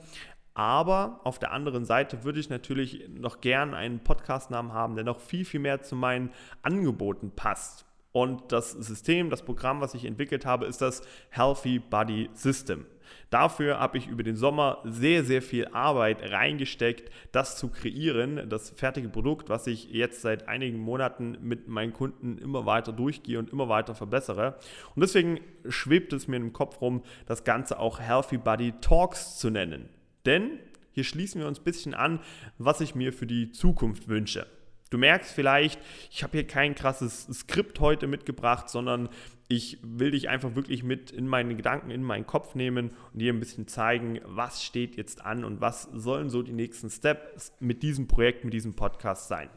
Aber 0.59 1.21
auf 1.23 1.39
der 1.39 1.53
anderen 1.53 1.85
Seite 1.85 2.25
würde 2.25 2.41
ich 2.41 2.51
natürlich 2.51 3.09
noch 3.09 3.41
gern 3.41 3.75
einen 3.75 4.01
Podcast-Namen 4.01 4.73
haben, 4.73 4.97
der 4.97 5.05
noch 5.05 5.21
viel, 5.21 5.45
viel 5.45 5.61
mehr 5.61 5.83
zu 5.83 5.95
meinen 5.95 6.33
Angeboten 6.63 7.31
passt. 7.31 7.87
Und 8.11 8.51
das 8.51 8.73
System, 8.73 9.31
das 9.31 9.45
Programm, 9.45 9.81
was 9.81 9.95
ich 9.95 10.05
entwickelt 10.05 10.45
habe, 10.45 10.67
ist 10.67 10.83
das 10.83 11.03
Healthy 11.31 11.79
Body 11.79 12.29
System. 12.33 12.87
Dafür 13.31 13.79
habe 13.79 13.99
ich 13.99 14.09
über 14.09 14.25
den 14.25 14.35
Sommer 14.35 14.79
sehr, 14.83 15.23
sehr 15.23 15.43
viel 15.43 15.69
Arbeit 15.69 16.29
reingesteckt, 16.29 17.09
das 17.31 17.57
zu 17.57 17.69
kreieren, 17.69 18.49
das 18.49 18.71
fertige 18.71 19.09
Produkt, 19.09 19.49
was 19.49 19.69
ich 19.69 19.93
jetzt 19.93 20.23
seit 20.23 20.49
einigen 20.49 20.81
Monaten 20.81 21.39
mit 21.41 21.69
meinen 21.69 21.93
Kunden 21.93 22.37
immer 22.37 22.67
weiter 22.67 22.91
durchgehe 22.91 23.39
und 23.39 23.51
immer 23.51 23.69
weiter 23.69 23.95
verbessere. 23.95 24.59
Und 24.97 25.03
deswegen 25.03 25.39
schwebt 25.69 26.13
es 26.13 26.27
mir 26.27 26.39
im 26.39 26.53
Kopf 26.53 26.81
rum, 26.81 27.05
das 27.27 27.45
Ganze 27.45 27.79
auch 27.79 28.01
Healthy 28.01 28.39
Body 28.39 28.75
Talks 28.81 29.39
zu 29.39 29.51
nennen. 29.51 29.89
Denn 30.27 30.59
hier 30.93 31.05
schließen 31.05 31.41
wir 31.41 31.49
uns 31.49 31.61
ein 31.61 31.65
bisschen 31.65 31.95
an, 31.95 32.21
was 32.59 32.81
ich 32.81 32.95
mir 32.95 33.13
für 33.13 33.27
die 33.27 33.53
Zukunft 33.53 34.09
wünsche. 34.09 34.47
Du 34.91 34.97
merkst 34.97 35.33
vielleicht, 35.33 35.79
ich 36.11 36.23
habe 36.23 36.33
hier 36.33 36.47
kein 36.47 36.75
krasses 36.75 37.29
Skript 37.33 37.79
heute 37.81 38.07
mitgebracht, 38.07 38.71
sondern 38.71 39.11
ich 39.47 39.79
will 39.83 40.13
dich 40.13 40.29
einfach 40.29 40.55
wirklich 40.55 40.83
mit 40.83 41.11
in 41.11 41.29
meine 41.29 41.55
Gedanken, 41.55 41.91
in 41.91 42.03
meinen 42.03 42.27
Kopf 42.27 42.55
nehmen 42.55 42.91
und 43.13 43.21
dir 43.21 43.33
ein 43.33 43.41
bisschen 43.41 43.69
zeigen, 43.69 44.21
was 44.25 44.65
steht 44.65 44.97
jetzt 44.97 45.25
an 45.25 45.45
und 45.45 45.61
was 45.61 45.83
sollen 45.93 46.31
so 46.31 46.43
die 46.43 46.53
nächsten 46.53 46.91
Steps 46.91 47.53
mit 47.61 47.83
diesem 47.83 48.09
Projekt, 48.09 48.45
mit 48.45 48.55
diesem 48.55 48.75
Podcast 48.75 49.29
sein. 49.29 49.51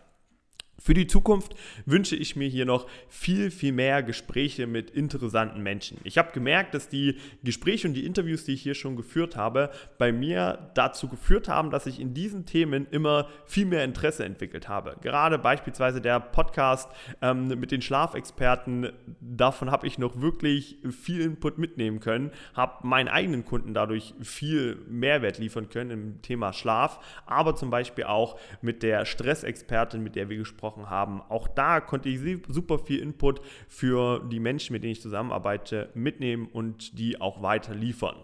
Für 0.84 0.96
die 0.96 1.06
Zukunft 1.06 1.54
wünsche 1.86 2.16
ich 2.16 2.36
mir 2.36 2.48
hier 2.48 2.66
noch 2.66 2.88
viel, 3.08 3.52
viel 3.52 3.72
mehr 3.72 4.02
Gespräche 4.02 4.66
mit 4.66 4.90
interessanten 4.90 5.62
Menschen. 5.62 6.00
Ich 6.04 6.18
habe 6.18 6.32
gemerkt, 6.32 6.74
dass 6.74 6.90
die 6.90 7.18
Gespräche 7.44 7.88
und 7.88 7.94
die 7.94 8.04
Interviews, 8.04 8.46
die 8.46 8.54
ich 8.54 8.64
hier 8.64 8.74
schon 8.74 8.96
geführt 8.96 9.36
habe, 9.36 9.70
bei 10.00 10.12
mir 10.12 10.72
dazu 10.74 11.08
geführt 11.08 11.48
haben, 11.48 11.70
dass 11.70 11.86
ich 11.86 12.00
in 12.00 12.16
diesen 12.16 12.48
Themen 12.48 12.88
immer 12.90 13.28
viel 13.46 13.68
mehr 13.68 13.84
Interesse 13.84 14.26
entwickelt 14.26 14.70
habe. 14.70 14.96
Gerade 15.04 15.38
beispielsweise 15.38 16.02
der 16.02 16.20
Podcast 16.20 16.90
ähm, 17.22 17.48
mit 17.48 17.72
den 17.72 17.84
Schlafexperten, 17.84 18.92
davon 19.20 19.70
habe 19.70 19.86
ich 19.86 20.00
noch 20.00 20.20
wirklich 20.20 20.78
viel 20.90 21.22
Input 21.22 21.60
mitnehmen 21.60 22.00
können, 22.00 22.32
habe 22.56 22.88
meinen 22.88 23.08
eigenen 23.08 23.46
Kunden 23.46 23.76
dadurch 23.76 24.16
viel 24.20 24.78
Mehrwert 24.88 25.38
liefern 25.38 25.70
können 25.70 25.92
im 25.92 26.22
Thema 26.24 26.54
Schlaf, 26.54 27.00
aber 27.28 27.56
zum 27.56 27.70
Beispiel 27.70 28.06
auch 28.06 28.40
mit 28.64 28.82
der 28.82 29.06
Stressexpertin, 29.06 30.02
mit 30.02 30.16
der 30.16 30.28
wir 30.30 30.38
gesprochen 30.38 30.71
gesprochen 30.72 30.90
haben. 30.90 31.22
Auch 31.30 31.48
da 31.48 31.80
konnte 31.80 32.10
ich 32.10 32.20
super 32.48 32.80
viel 32.80 33.00
Input 33.00 33.42
für 33.68 34.20
die 34.32 34.40
Menschen, 34.40 34.74
mit 34.74 34.84
denen 34.84 34.94
ich 34.94 35.02
zusammenarbeite, 35.02 35.90
mitnehmen 35.94 36.48
und 36.52 36.98
die 36.98 37.20
auch 37.20 37.42
weiter 37.42 37.76
liefern. 37.76 38.16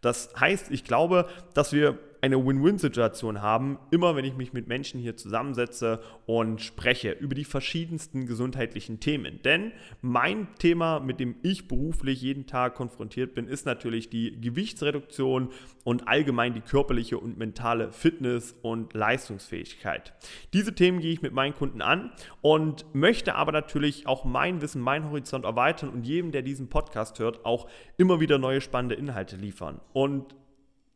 Das 0.00 0.30
heißt, 0.38 0.70
ich 0.70 0.84
glaube, 0.84 1.26
dass 1.54 1.72
wir 1.72 1.98
eine 2.22 2.44
Win-Win-Situation 2.44 3.40
haben, 3.40 3.78
immer 3.90 4.14
wenn 4.14 4.24
ich 4.24 4.36
mich 4.36 4.52
mit 4.52 4.68
Menschen 4.68 5.00
hier 5.00 5.16
zusammensetze 5.16 6.00
und 6.26 6.60
spreche 6.60 7.12
über 7.12 7.34
die 7.34 7.44
verschiedensten 7.44 8.26
gesundheitlichen 8.26 9.00
Themen. 9.00 9.40
Denn 9.42 9.72
mein 10.02 10.48
Thema, 10.58 11.00
mit 11.00 11.20
dem 11.20 11.36
ich 11.42 11.68
beruflich 11.68 12.20
jeden 12.20 12.46
Tag 12.46 12.74
konfrontiert 12.74 13.34
bin, 13.34 13.46
ist 13.46 13.66
natürlich 13.66 14.10
die 14.10 14.38
Gewichtsreduktion 14.40 15.50
und 15.84 16.08
allgemein 16.08 16.54
die 16.54 16.60
körperliche 16.60 17.18
und 17.18 17.38
mentale 17.38 17.90
Fitness 17.92 18.54
und 18.62 18.92
Leistungsfähigkeit. 18.92 20.12
Diese 20.52 20.74
Themen 20.74 21.00
gehe 21.00 21.12
ich 21.12 21.22
mit 21.22 21.32
meinen 21.32 21.54
Kunden 21.54 21.80
an 21.80 22.12
und 22.42 22.84
möchte 22.92 23.34
aber 23.34 23.52
natürlich 23.52 24.06
auch 24.06 24.24
mein 24.24 24.60
Wissen, 24.60 24.82
mein 24.82 25.08
Horizont 25.08 25.44
erweitern 25.44 25.88
und 25.88 26.06
jedem, 26.06 26.32
der 26.32 26.42
diesen 26.42 26.68
Podcast 26.68 27.18
hört, 27.18 27.44
auch 27.46 27.66
immer 27.96 28.20
wieder 28.20 28.38
neue 28.38 28.60
spannende 28.60 28.94
Inhalte 28.94 29.36
liefern. 29.36 29.80
Und 29.92 30.34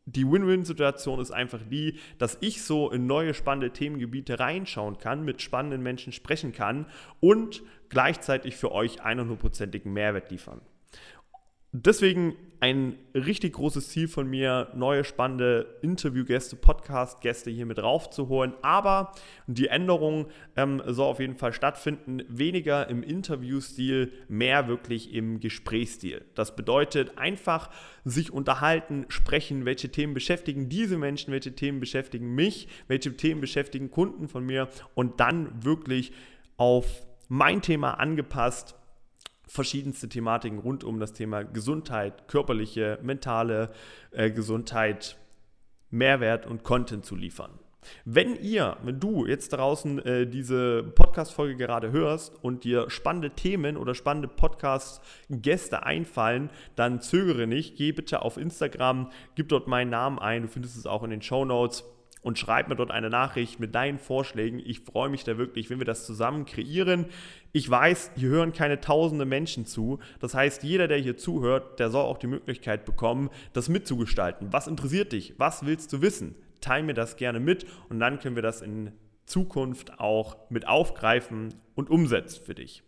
die 0.05 0.29
Win-Win-Situation 0.29 1.19
ist 1.19 1.31
einfach 1.31 1.61
die, 1.67 1.97
dass 2.19 2.37
ich 2.41 2.61
so 2.61 2.91
in 2.91 3.07
neue 3.07 3.33
spannende 3.33 3.71
Themengebiete 3.71 4.39
reinschauen 4.39 4.97
kann, 4.99 5.25
mit 5.25 5.41
spannenden 5.41 5.81
Menschen 5.81 6.13
sprechen 6.13 6.53
kann 6.53 6.85
und 7.19 7.63
gleichzeitig 7.89 8.55
für 8.55 8.71
euch 8.71 9.01
100%igen 9.03 9.93
Mehrwert 9.93 10.29
liefern. 10.29 10.61
Deswegen 11.77 12.37
ein 12.61 12.95
richtig 13.13 13.53
großes 13.53 13.89
Ziel 13.89 14.07
von 14.07 14.29
mir, 14.29 14.69
neue 14.75 15.03
spannende 15.03 15.77
Interviewgäste, 15.81 16.55
Podcast-Gäste 16.55 17.51
hier 17.51 17.65
mit 17.65 17.83
raufzuholen. 17.83 18.53
Aber 18.61 19.11
die 19.47 19.67
Änderung 19.67 20.27
ähm, 20.55 20.81
soll 20.85 21.07
auf 21.07 21.19
jeden 21.19 21.35
Fall 21.35 21.51
stattfinden. 21.51 22.23
Weniger 22.29 22.87
im 22.87 23.03
Interviewstil, 23.03 24.13
mehr 24.29 24.69
wirklich 24.69 25.13
im 25.13 25.41
Gesprächsstil. 25.41 26.23
Das 26.33 26.55
bedeutet 26.55 27.17
einfach 27.17 27.69
sich 28.05 28.31
unterhalten, 28.31 29.05
sprechen, 29.09 29.65
welche 29.65 29.89
Themen 29.89 30.13
beschäftigen 30.13 30.69
diese 30.69 30.97
Menschen, 30.97 31.33
welche 31.33 31.55
Themen 31.55 31.81
beschäftigen 31.81 32.35
mich, 32.35 32.69
welche 32.87 33.17
Themen 33.17 33.41
beschäftigen 33.41 33.91
Kunden 33.91 34.29
von 34.29 34.45
mir 34.45 34.69
und 34.93 35.19
dann 35.19 35.65
wirklich 35.65 36.13
auf 36.55 37.05
mein 37.27 37.61
Thema 37.61 37.95
angepasst 37.95 38.75
verschiedenste 39.47 40.09
Thematiken 40.09 40.59
rund 40.59 40.83
um 40.83 40.99
das 40.99 41.13
Thema 41.13 41.43
Gesundheit, 41.43 42.27
körperliche, 42.27 42.99
mentale 43.01 43.71
äh, 44.11 44.31
Gesundheit, 44.31 45.17
Mehrwert 45.89 46.45
und 46.45 46.63
Content 46.63 47.05
zu 47.05 47.15
liefern. 47.15 47.51
Wenn 48.03 48.35
ihr, 48.41 48.77
wenn 48.83 48.99
du 48.99 49.25
jetzt 49.25 49.49
draußen 49.49 49.99
äh, 49.99 50.27
diese 50.27 50.83
Podcast-Folge 50.83 51.55
gerade 51.55 51.91
hörst 51.91 52.33
und 52.43 52.63
dir 52.63 52.89
spannende 52.89 53.31
Themen 53.31 53.77
oder 53.77 53.95
spannende 53.95 54.27
Podcast-Gäste 54.27 55.83
einfallen, 55.83 56.49
dann 56.75 57.01
zögere 57.01 57.47
nicht, 57.47 57.77
geh 57.77 57.91
bitte 57.91 58.21
auf 58.21 58.37
Instagram, 58.37 59.11
gib 59.35 59.49
dort 59.49 59.67
meinen 59.67 59.91
Namen 59.91 60.19
ein, 60.19 60.43
du 60.43 60.47
findest 60.47 60.77
es 60.77 60.87
auch 60.87 61.03
in 61.03 61.11
den 61.11 61.21
Show 61.21 61.45
Notes 61.45 61.83
und 62.25 62.39
schreib 62.39 62.69
mir 62.69 62.75
dort 62.75 62.89
eine 62.89 63.11
Nachricht 63.11 63.59
mit 63.59 63.75
deinen 63.75 63.99
Vorschlägen. 63.99 64.59
Ich 64.59 64.79
freue 64.79 65.09
mich 65.09 65.23
da 65.23 65.37
wirklich, 65.37 65.69
wenn 65.69 65.77
wir 65.77 65.85
das 65.85 66.07
zusammen 66.07 66.47
kreieren. 66.47 67.05
Ich 67.51 67.69
weiß, 67.69 68.13
hier 68.15 68.29
hören 68.29 68.51
keine 68.51 68.81
tausende 68.81 69.25
Menschen 69.25 69.67
zu. 69.67 69.99
Das 70.19 70.33
heißt, 70.33 70.63
jeder, 70.63 70.87
der 70.87 70.97
hier 70.97 71.17
zuhört, 71.17 71.79
der 71.79 71.91
soll 71.91 72.03
auch 72.03 72.17
die 72.17 72.25
Möglichkeit 72.25 72.83
bekommen, 72.83 73.29
das 73.53 73.69
mitzugestalten. 73.69 74.51
Was 74.51 74.65
interessiert 74.65 75.11
dich? 75.11 75.35
Was 75.37 75.67
willst 75.67 75.93
du 75.93 76.01
wissen? 76.01 76.33
Teil 76.61 76.81
mir 76.81 76.95
das 76.95 77.15
gerne 77.15 77.39
mit 77.39 77.67
und 77.89 77.99
dann 77.99 78.17
können 78.17 78.35
wir 78.35 78.41
das 78.41 78.63
in 78.63 78.91
Zukunft 79.27 79.99
auch 79.99 80.35
mit 80.49 80.67
aufgreifen 80.67 81.53
und 81.75 81.91
umsetzen 81.91 82.43
für 82.43 82.55
dich. 82.55 82.81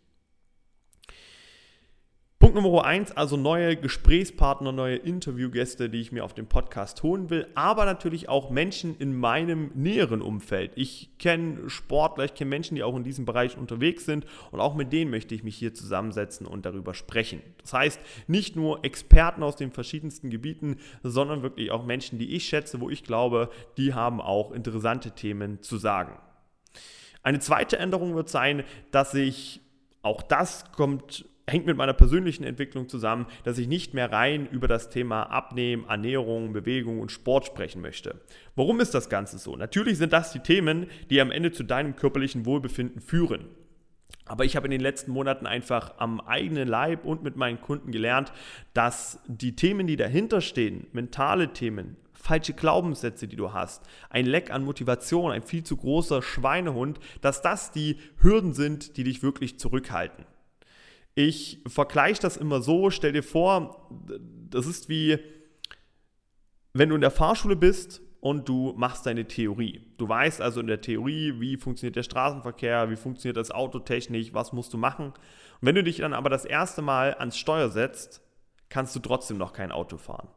Nummer 2.62 2.86
eins, 2.86 3.12
also 3.12 3.38
neue 3.38 3.76
Gesprächspartner, 3.76 4.72
neue 4.72 4.96
Interviewgäste, 4.96 5.90
die 5.90 6.02
ich 6.02 6.12
mir 6.12 6.26
auf 6.26 6.34
dem 6.34 6.48
Podcast 6.48 7.04
holen 7.04 7.30
will, 7.30 7.48
aber 7.56 7.86
natürlich 7.86 8.30
auch 8.30 8.50
Menschen 8.50 8.98
in 8.98 9.16
meinem 9.16 9.72
näheren 9.76 10.22
Umfeld. 10.22 10.72
Ich 10.76 11.10
kenne 11.20 11.70
Sportler, 11.70 12.26
ich 12.26 12.34
kenne 12.34 12.50
Menschen, 12.50 12.76
die 12.76 12.84
auch 12.84 12.96
in 12.96 13.04
diesem 13.04 13.26
Bereich 13.26 13.58
unterwegs 13.58 14.06
sind 14.06 14.26
und 14.52 14.60
auch 14.60 14.76
mit 14.76 14.92
denen 14.92 15.12
möchte 15.12 15.36
ich 15.36 15.44
mich 15.44 15.56
hier 15.56 15.74
zusammensetzen 15.74 16.48
und 16.48 16.66
darüber 16.66 16.94
sprechen. 16.94 17.42
Das 17.62 17.74
heißt, 17.74 18.00
nicht 18.28 18.56
nur 18.56 18.84
Experten 18.84 19.44
aus 19.44 19.56
den 19.56 19.72
verschiedensten 19.72 20.30
Gebieten, 20.30 20.78
sondern 21.04 21.44
wirklich 21.44 21.72
auch 21.72 21.86
Menschen, 21.86 22.18
die 22.20 22.36
ich 22.36 22.46
schätze, 22.46 22.82
wo 22.82 22.90
ich 22.90 23.04
glaube, 23.04 23.50
die 23.78 23.94
haben 23.94 24.20
auch 24.20 24.52
interessante 24.52 25.12
Themen 25.12 25.62
zu 25.62 25.78
sagen. 25.78 26.18
Eine 27.24 27.40
zweite 27.40 27.78
Änderung 27.78 28.16
wird 28.16 28.30
sein, 28.30 28.64
dass 28.92 29.14
ich 29.14 29.62
auch 30.02 30.22
das 30.22 30.72
kommt 30.72 31.26
hängt 31.50 31.66
mit 31.66 31.78
meiner 31.78 31.94
persönlichen 31.94 32.44
Entwicklung 32.44 32.90
zusammen, 32.90 33.26
dass 33.46 33.58
ich 33.58 33.68
nicht 33.68 33.94
mehr 33.94 34.12
rein 34.12 34.48
über 34.52 34.68
das 34.68 34.90
Thema 34.90 35.24
Abnehmen, 35.24 35.86
Ernährung, 35.88 36.52
Bewegung 36.52 37.00
und 37.00 37.12
Sport 37.12 37.46
sprechen 37.46 37.82
möchte. 37.82 38.20
Warum 38.56 38.82
ist 38.82 38.94
das 38.94 39.10
Ganze 39.10 39.38
so? 39.38 39.56
Natürlich 39.56 39.98
sind 39.98 40.12
das 40.12 40.34
die 40.34 40.40
Themen, 40.40 40.88
die 41.10 41.22
am 41.22 41.32
Ende 41.32 41.54
zu 41.54 41.64
deinem 41.64 41.96
körperlichen 41.96 42.46
Wohlbefinden 42.46 43.00
führen. 43.00 43.46
Aber 44.26 44.44
ich 44.44 44.58
habe 44.58 44.68
in 44.68 44.72
den 44.72 44.82
letzten 44.82 45.12
Monaten 45.12 45.48
einfach 45.48 45.94
am 46.00 46.20
eigenen 46.20 46.68
Leib 46.68 47.06
und 47.06 47.24
mit 47.24 47.38
meinen 47.38 47.62
Kunden 47.62 47.92
gelernt, 47.92 48.34
dass 48.74 49.20
die 49.28 49.56
Themen, 49.56 49.88
die 49.88 49.96
dahinter 49.96 50.42
stehen, 50.42 50.88
mentale 50.92 51.54
Themen, 51.54 51.96
falsche 52.12 52.52
Glaubenssätze, 52.52 53.30
die 53.30 53.38
du 53.38 53.54
hast, 53.54 53.86
ein 54.10 54.26
Leck 54.26 54.52
an 54.52 54.66
Motivation, 54.66 55.32
ein 55.32 55.44
viel 55.44 55.64
zu 55.64 55.78
großer 55.78 56.22
Schweinehund, 56.22 57.00
dass 57.22 57.42
das 57.42 57.72
die 57.72 57.96
Hürden 58.18 58.52
sind, 58.52 58.98
die 58.98 59.06
dich 59.06 59.24
wirklich 59.24 59.60
zurückhalten. 59.60 60.26
Ich 61.20 61.64
vergleiche 61.66 62.22
das 62.22 62.38
immer 62.38 62.62
so, 62.62 62.92
stell 62.92 63.12
dir 63.12 63.24
vor, 63.24 63.90
das 64.52 64.68
ist 64.68 64.88
wie, 64.88 65.18
wenn 66.74 66.90
du 66.90 66.96
in 66.96 67.02
der 67.02 67.10
Fahrschule 67.10 67.56
bist 67.56 68.04
und 68.20 68.48
du 68.48 68.76
machst 68.78 69.08
deine 69.08 69.28
Theorie. 69.28 69.82
Du 69.98 70.08
weißt 70.08 70.42
also 70.42 70.60
in 70.60 70.68
der 70.68 70.80
Theorie, 70.80 71.34
wie 71.40 71.58
funktioniert 71.58 71.96
der 71.96 72.04
Straßenverkehr, 72.04 72.92
wie 72.92 72.96
funktioniert 72.96 73.36
das 73.36 73.50
Auto 73.50 73.80
technisch, 73.80 74.32
was 74.36 74.54
musst 74.54 74.76
du 74.76 74.78
machen. 74.78 75.08
Und 75.08 75.16
wenn 75.62 75.74
du 75.74 75.82
dich 75.82 75.98
dann 75.98 76.14
aber 76.14 76.30
das 76.30 76.46
erste 76.46 76.84
Mal 76.84 77.16
ans 77.16 77.40
Steuer 77.40 77.70
setzt, 77.70 78.22
kannst 78.70 78.96
du 78.96 79.00
trotzdem 79.00 79.40
noch 79.40 79.54
kein 79.54 79.72
Auto 79.72 79.98
fahren. 79.98 80.28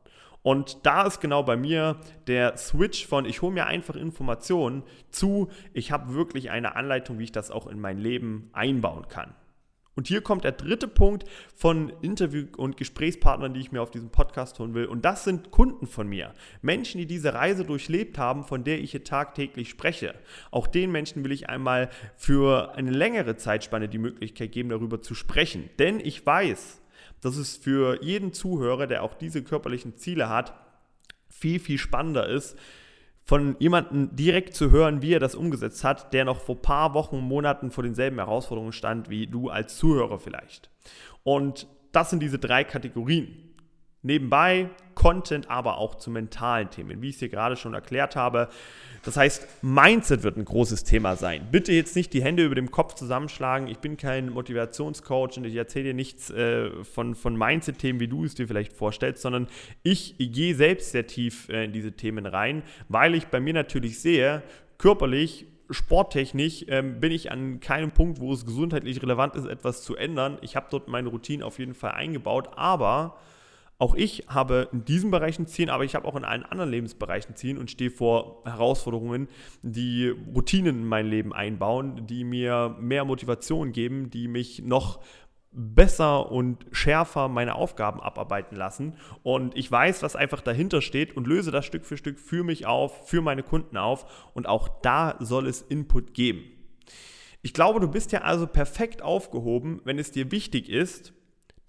Und 0.40 0.86
da 0.86 1.02
ist 1.02 1.20
genau 1.20 1.42
bei 1.42 1.58
mir 1.58 2.00
der 2.26 2.56
Switch 2.56 3.06
von, 3.06 3.26
ich 3.26 3.42
hole 3.42 3.52
mir 3.52 3.66
einfach 3.66 3.96
Informationen 3.96 4.82
zu, 5.10 5.50
ich 5.74 5.92
habe 5.92 6.14
wirklich 6.14 6.50
eine 6.50 6.74
Anleitung, 6.74 7.18
wie 7.18 7.24
ich 7.24 7.32
das 7.32 7.50
auch 7.50 7.66
in 7.66 7.80
mein 7.80 7.98
Leben 7.98 8.48
einbauen 8.54 9.08
kann. 9.08 9.34
Und 10.00 10.08
hier 10.08 10.22
kommt 10.22 10.44
der 10.44 10.52
dritte 10.52 10.88
Punkt 10.88 11.26
von 11.54 11.92
Interview- 12.00 12.46
und 12.56 12.78
Gesprächspartnern, 12.78 13.52
die 13.52 13.60
ich 13.60 13.70
mir 13.70 13.82
auf 13.82 13.90
diesem 13.90 14.08
Podcast 14.08 14.58
holen 14.58 14.72
will. 14.72 14.86
Und 14.86 15.04
das 15.04 15.24
sind 15.24 15.50
Kunden 15.50 15.86
von 15.86 16.08
mir. 16.08 16.32
Menschen, 16.62 16.96
die 16.96 17.06
diese 17.06 17.34
Reise 17.34 17.66
durchlebt 17.66 18.16
haben, 18.16 18.44
von 18.44 18.64
der 18.64 18.80
ich 18.80 18.92
hier 18.92 19.04
tagtäglich 19.04 19.68
spreche. 19.68 20.14
Auch 20.50 20.68
den 20.68 20.90
Menschen 20.90 21.22
will 21.22 21.32
ich 21.32 21.50
einmal 21.50 21.90
für 22.16 22.74
eine 22.76 22.92
längere 22.92 23.36
Zeitspanne 23.36 23.90
die 23.90 23.98
Möglichkeit 23.98 24.52
geben, 24.52 24.70
darüber 24.70 25.02
zu 25.02 25.14
sprechen. 25.14 25.68
Denn 25.78 26.00
ich 26.00 26.24
weiß, 26.24 26.80
dass 27.20 27.36
es 27.36 27.58
für 27.58 28.02
jeden 28.02 28.32
Zuhörer, 28.32 28.86
der 28.86 29.02
auch 29.02 29.12
diese 29.12 29.42
körperlichen 29.42 29.98
Ziele 29.98 30.30
hat, 30.30 30.54
viel, 31.28 31.60
viel 31.60 31.76
spannender 31.76 32.26
ist, 32.26 32.56
von 33.24 33.56
jemandem 33.58 34.14
direkt 34.16 34.54
zu 34.54 34.70
hören, 34.70 35.02
wie 35.02 35.14
er 35.14 35.20
das 35.20 35.34
umgesetzt 35.34 35.84
hat, 35.84 36.12
der 36.12 36.24
noch 36.24 36.40
vor 36.40 36.60
paar 36.60 36.94
Wochen, 36.94 37.18
Monaten 37.20 37.70
vor 37.70 37.84
denselben 37.84 38.16
Herausforderungen 38.16 38.72
stand 38.72 39.08
wie 39.08 39.26
du 39.26 39.48
als 39.48 39.76
Zuhörer 39.76 40.18
vielleicht. 40.18 40.70
Und 41.22 41.66
das 41.92 42.10
sind 42.10 42.22
diese 42.22 42.38
drei 42.38 42.64
Kategorien. 42.64 43.49
Nebenbei 44.02 44.70
Content, 44.94 45.50
aber 45.50 45.78
auch 45.78 45.94
zu 45.94 46.10
mentalen 46.10 46.70
Themen, 46.70 47.00
wie 47.00 47.08
ich 47.08 47.14
es 47.14 47.20
hier 47.20 47.30
gerade 47.30 47.56
schon 47.56 47.72
erklärt 47.72 48.16
habe. 48.16 48.48
Das 49.02 49.16
heißt, 49.16 49.62
Mindset 49.62 50.22
wird 50.22 50.36
ein 50.36 50.44
großes 50.44 50.84
Thema 50.84 51.16
sein. 51.16 51.48
Bitte 51.50 51.72
jetzt 51.72 51.96
nicht 51.96 52.12
die 52.12 52.22
Hände 52.22 52.44
über 52.44 52.54
dem 52.54 52.70
Kopf 52.70 52.94
zusammenschlagen. 52.94 53.66
Ich 53.66 53.78
bin 53.78 53.96
kein 53.96 54.28
Motivationscoach 54.28 55.38
und 55.38 55.44
ich 55.44 55.56
erzähle 55.56 55.86
dir 55.86 55.94
nichts 55.94 56.30
äh, 56.30 56.84
von, 56.84 57.14
von 57.14 57.34
Mindset-Themen, 57.34 57.98
wie 57.98 58.08
du 58.08 58.24
es 58.24 58.34
dir 58.34 58.46
vielleicht 58.46 58.74
vorstellst, 58.74 59.22
sondern 59.22 59.48
ich 59.82 60.16
gehe 60.18 60.54
selbst 60.54 60.92
sehr 60.92 61.06
tief 61.06 61.48
äh, 61.48 61.64
in 61.64 61.72
diese 61.72 61.92
Themen 61.92 62.26
rein, 62.26 62.62
weil 62.88 63.14
ich 63.14 63.28
bei 63.28 63.40
mir 63.40 63.54
natürlich 63.54 64.00
sehe, 64.00 64.42
körperlich 64.76 65.46
sporttechnisch 65.70 66.66
ähm, 66.68 67.00
bin 67.00 67.12
ich 67.12 67.30
an 67.30 67.60
keinem 67.60 67.92
Punkt, 67.92 68.20
wo 68.20 68.32
es 68.32 68.44
gesundheitlich 68.44 69.02
relevant 69.02 69.36
ist, 69.36 69.46
etwas 69.46 69.82
zu 69.82 69.96
ändern. 69.96 70.36
Ich 70.42 70.56
habe 70.56 70.66
dort 70.70 70.88
meine 70.88 71.08
Routine 71.08 71.44
auf 71.44 71.58
jeden 71.58 71.74
Fall 71.74 71.92
eingebaut, 71.92 72.50
aber 72.56 73.16
auch 73.80 73.94
ich 73.94 74.26
habe 74.28 74.68
in 74.72 74.84
diesem 74.84 75.10
Bereich 75.10 75.38
ein 75.38 75.46
Ziel, 75.46 75.70
aber 75.70 75.84
ich 75.84 75.94
habe 75.94 76.06
auch 76.06 76.14
in 76.14 76.24
allen 76.24 76.44
anderen 76.44 76.70
Lebensbereichen 76.70 77.34
Ziel 77.34 77.56
und 77.56 77.70
stehe 77.70 77.90
vor 77.90 78.42
Herausforderungen, 78.44 79.28
die 79.62 80.08
Routinen 80.08 80.80
in 80.80 80.84
mein 80.84 81.06
Leben 81.06 81.32
einbauen, 81.32 82.06
die 82.06 82.24
mir 82.24 82.76
mehr 82.78 83.06
Motivation 83.06 83.72
geben, 83.72 84.10
die 84.10 84.28
mich 84.28 84.62
noch 84.62 85.00
besser 85.52 86.30
und 86.30 86.66
schärfer 86.72 87.28
meine 87.28 87.54
Aufgaben 87.54 88.00
abarbeiten 88.00 88.54
lassen. 88.54 88.96
Und 89.22 89.56
ich 89.56 89.72
weiß, 89.72 90.02
was 90.02 90.14
einfach 90.14 90.42
dahinter 90.42 90.82
steht 90.82 91.16
und 91.16 91.26
löse 91.26 91.50
das 91.50 91.64
Stück 91.64 91.86
für 91.86 91.96
Stück 91.96 92.20
für 92.20 92.44
mich 92.44 92.66
auf, 92.66 93.08
für 93.08 93.22
meine 93.22 93.42
Kunden 93.42 93.78
auf. 93.78 94.30
Und 94.34 94.46
auch 94.46 94.68
da 94.82 95.16
soll 95.20 95.46
es 95.46 95.62
Input 95.62 96.12
geben. 96.12 96.42
Ich 97.40 97.54
glaube, 97.54 97.80
du 97.80 97.88
bist 97.88 98.12
ja 98.12 98.20
also 98.20 98.46
perfekt 98.46 99.00
aufgehoben, 99.00 99.80
wenn 99.84 99.98
es 99.98 100.10
dir 100.10 100.30
wichtig 100.30 100.68
ist, 100.68 101.14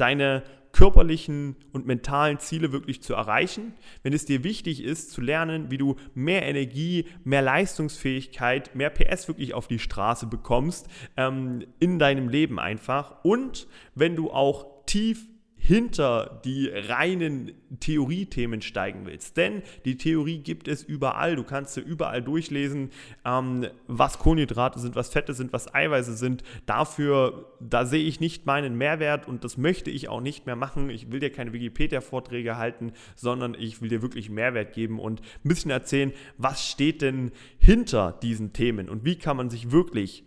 deine 0.01 0.43
körperlichen 0.72 1.55
und 1.74 1.86
mentalen 1.86 2.39
Ziele 2.39 2.72
wirklich 2.72 3.01
zu 3.03 3.13
erreichen, 3.13 3.74
wenn 4.03 4.13
es 4.13 4.25
dir 4.25 4.43
wichtig 4.43 4.84
ist 4.84 5.12
zu 5.12 5.22
lernen, 5.22 5.70
wie 5.70 5.77
du 5.77 5.96
mehr 6.13 6.43
Energie, 6.43 7.05
mehr 7.24 7.41
Leistungsfähigkeit, 7.41 8.75
mehr 8.75 8.89
PS 8.89 9.27
wirklich 9.27 9.53
auf 9.53 9.67
die 9.67 9.79
Straße 9.79 10.27
bekommst 10.27 10.88
ähm, 11.17 11.65
in 11.79 12.00
deinem 12.00 12.29
Leben 12.29 12.60
einfach. 12.60 13.24
Und 13.24 13.67
wenn 13.96 14.15
du 14.15 14.31
auch 14.31 14.86
tief 14.86 15.27
hinter 15.63 16.41
die 16.44 16.70
reinen 16.70 17.51
Theoriethemen 17.80 18.63
steigen 18.63 19.06
willst. 19.06 19.38
Denn 19.38 19.62
die 19.86 19.96
Theorie 19.96 20.39
gibt 20.39 20.68
es 20.68 20.82
überall. 20.82 21.36
Du 21.36 21.44
kannst 21.44 21.77
dir 21.77 21.82
überall 21.82 22.24
durchlesen, 22.24 22.89
ähm, 23.24 23.68
was 23.86 24.18
Kohlenhydrate 24.18 24.80
sind, 24.80 24.96
was 24.96 25.10
Fette 25.10 25.36
sind, 25.36 25.53
was 25.53 25.74
Eiweiße 25.74 26.15
sind. 26.18 26.41
Dafür, 26.65 27.53
da 27.60 27.86
sehe 27.86 28.03
ich 28.03 28.20
nicht 28.20 28.48
meinen 28.48 28.75
Mehrwert 28.75 29.27
und 29.27 29.44
das 29.44 29.56
möchte 29.56 29.91
ich 29.91 30.10
auch 30.10 30.20
nicht 30.20 30.48
mehr 30.48 30.56
machen. 30.56 30.89
Ich 30.89 31.12
will 31.12 31.20
dir 31.20 31.32
keine 31.32 31.53
Wikipedia-Vorträge 31.53 32.58
halten, 32.58 32.94
sondern 33.15 33.53
ich 33.53 33.84
will 33.84 33.89
dir 33.89 34.01
wirklich 34.01 34.32
Mehrwert 34.32 34.74
geben 34.74 35.00
und 35.00 35.22
ein 35.22 35.48
bisschen 35.48 35.70
erzählen, 35.70 36.12
was 36.39 36.68
steht 36.68 37.03
denn 37.03 37.32
hinter 37.60 38.18
diesen 38.24 38.51
Themen 38.51 38.89
und 38.89 39.06
wie 39.06 39.15
kann 39.15 39.38
man 39.38 39.51
sich 39.51 39.72
wirklich 39.72 40.24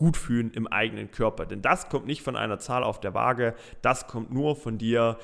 gut 0.00 0.16
fühlen 0.16 0.50
im 0.52 0.66
eigenen 0.66 1.10
Körper. 1.10 1.44
Denn 1.44 1.60
das 1.60 1.90
kommt 1.90 2.06
nicht 2.06 2.22
von 2.22 2.34
einer 2.34 2.58
Zahl 2.58 2.82
auf 2.82 3.00
der 3.00 3.12
Waage, 3.12 3.54
das 3.82 4.06
kommt 4.06 4.32
nur 4.32 4.56
von 4.56 4.78
dir 4.78 5.18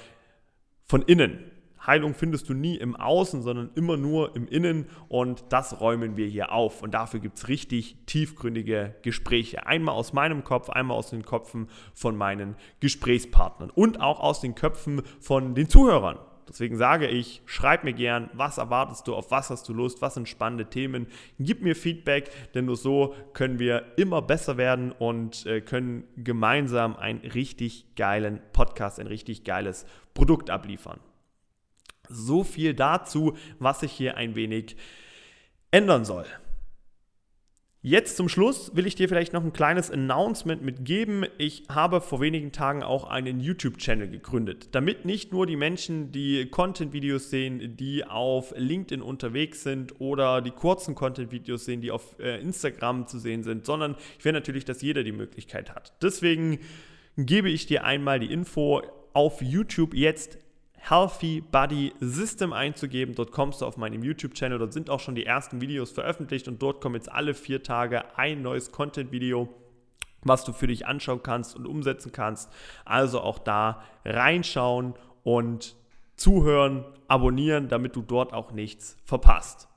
von 0.85 1.01
innen. 1.01 1.51
Heilung 1.87 2.15
findest 2.15 2.49
du 2.49 2.55
nie 2.55 2.77
im 2.77 2.95
Außen, 2.95 3.43
sondern 3.43 3.71
immer 3.75 3.97
nur 3.97 4.37
im 4.37 4.47
Innen 4.49 4.87
und 5.09 5.45
das 5.49 5.81
räumen 5.81 6.17
wir 6.17 6.27
hier 6.27 6.53
auf. 6.53 6.83
Und 6.83 6.93
dafür 6.93 7.21
gibt 7.21 7.39
es 7.39 7.49
richtig 7.49 7.97
tiefgründige 8.05 8.95
Gespräche. 9.03 9.67
Einmal 9.67 9.95
aus 9.95 10.13
meinem 10.13 10.45
Kopf, 10.45 10.69
einmal 10.69 10.99
aus 10.99 11.11
den 11.11 11.25
Köpfen 11.25 11.69
von 11.95 12.17
meinen 12.17 12.57
Gesprächspartnern 12.81 13.71
und 13.71 14.01
auch 14.01 14.21
aus 14.21 14.41
den 14.41 14.55
Köpfen 14.55 15.03
von 15.21 15.55
den 15.55 15.71
Zuhörern. 15.71 16.19
Deswegen 16.49 16.77
sage 16.77 17.09
ich, 17.09 17.43
schreib 17.45 17.83
mir 17.83 17.93
gern, 17.93 18.31
was 18.33 18.59
erwartest 18.59 19.09
du, 19.09 19.17
auf 19.17 19.31
was 19.33 19.51
hast 19.51 19.69
du 19.69 19.73
Lust, 19.73 20.01
was 20.01 20.15
sind 20.15 20.29
spannende 20.29 20.67
Themen. 20.67 21.09
Gib 21.41 21.63
mir 21.63 21.75
Feedback, 21.75 22.31
denn 22.55 22.67
nur 22.67 22.77
so 22.77 23.15
können 23.33 23.59
wir 23.59 23.85
immer 23.97 24.23
besser 24.23 24.57
werden 24.57 24.93
und 24.93 25.45
äh, 25.47 25.61
können 25.61 26.05
gemeinsam 26.17 26.97
einen 26.97 27.19
richtig 27.21 27.97
geilen 27.97 28.41
Podcast, 28.53 29.01
ein 29.01 29.09
richtig 29.09 29.43
geiles 29.43 29.87
Produkt 30.15 30.51
abliefern. 30.51 31.01
So 32.09 32.45
viel 32.45 32.75
dazu, 32.75 33.37
was 33.59 33.81
sich 33.81 33.91
hier 33.91 34.17
ein 34.17 34.37
wenig 34.37 34.77
ändern 35.73 36.05
soll. 36.05 36.27
Jetzt 37.89 38.17
zum 38.17 38.29
Schluss 38.29 38.75
will 38.75 38.85
ich 38.85 38.97
dir 38.97 39.09
vielleicht 39.09 39.33
noch 39.33 39.45
ein 39.45 39.53
kleines 39.53 39.93
Announcement 39.93 40.61
mitgeben. 40.61 41.25
Ich 41.39 41.63
habe 41.69 42.01
vor 42.01 42.21
wenigen 42.21 42.51
Tagen 42.51 42.83
auch 42.83 43.05
einen 43.05 43.39
YouTube-Channel 43.39 44.09
gegründet, 44.09 44.71
damit 44.73 45.05
nicht 45.05 45.31
nur 45.31 45.47
die 45.47 45.55
Menschen, 45.55 46.11
die 46.11 46.47
Content-Videos 46.47 47.31
sehen, 47.31 47.77
die 47.77 48.05
auf 48.05 48.53
LinkedIn 48.57 49.01
unterwegs 49.01 49.63
sind 49.63 50.01
oder 50.01 50.43
die 50.43 50.51
kurzen 50.51 50.97
Content-Videos 50.97 51.65
sehen, 51.65 51.81
die 51.81 51.93
auf 51.93 52.19
äh, 52.19 52.41
Instagram 52.41 53.07
zu 53.07 53.21
sehen 53.21 53.45
sind, 53.45 53.65
sondern 53.65 53.95
ich 54.19 54.25
will 54.25 54.33
natürlich, 54.33 54.65
dass 54.65 54.83
jeder 54.83 55.05
die 55.05 55.13
Möglichkeit 55.13 55.73
hat. 55.73 55.93
Deswegen 56.03 56.59
gebe 57.17 57.49
ich 57.49 57.67
dir 57.67 57.85
einmal 57.85 58.19
die 58.19 58.33
Info 58.33 58.83
auf 59.13 59.41
YouTube 59.41 59.95
jetzt 59.95 60.39
Healthy 60.89 61.41
Body 61.41 61.93
System 62.01 62.53
einzugeben. 62.53 63.15
Dort 63.15 63.33
kommst 63.33 63.61
du 63.61 63.67
auf 63.67 63.77
meinem 63.77 64.03
YouTube-Channel. 64.03 64.59
Dort 64.59 64.73
sind 64.73 64.91
auch 64.91 65.01
schon 65.01 65.15
die 65.15 65.27
ersten 65.27 65.61
Videos 65.61 65.91
veröffentlicht 65.91 66.49
und 66.49 66.63
dort 66.63 66.81
kommt 66.81 66.97
jetzt 66.97 67.11
alle 67.11 67.35
vier 67.35 67.63
Tage 67.63 68.17
ein 68.17 68.43
neues 68.43 68.73
Content-Video 68.73 69.49
was 70.29 70.45
du 70.45 70.53
für 70.53 70.67
dich 70.67 70.87
anschauen 70.87 71.23
kannst 71.23 71.57
und 71.57 71.67
umsetzen 71.67 72.13
kannst. 72.13 72.53
Also 72.85 73.21
auch 73.21 73.39
da 73.39 73.83
reinschauen 74.05 74.95
und 75.23 75.77
zuhören, 76.17 76.85
abonnieren, 77.09 77.69
damit 77.69 77.95
du 77.97 78.03
dort 78.03 78.33
auch 78.33 78.53
nichts 78.53 78.97
verpasst. 79.05 79.69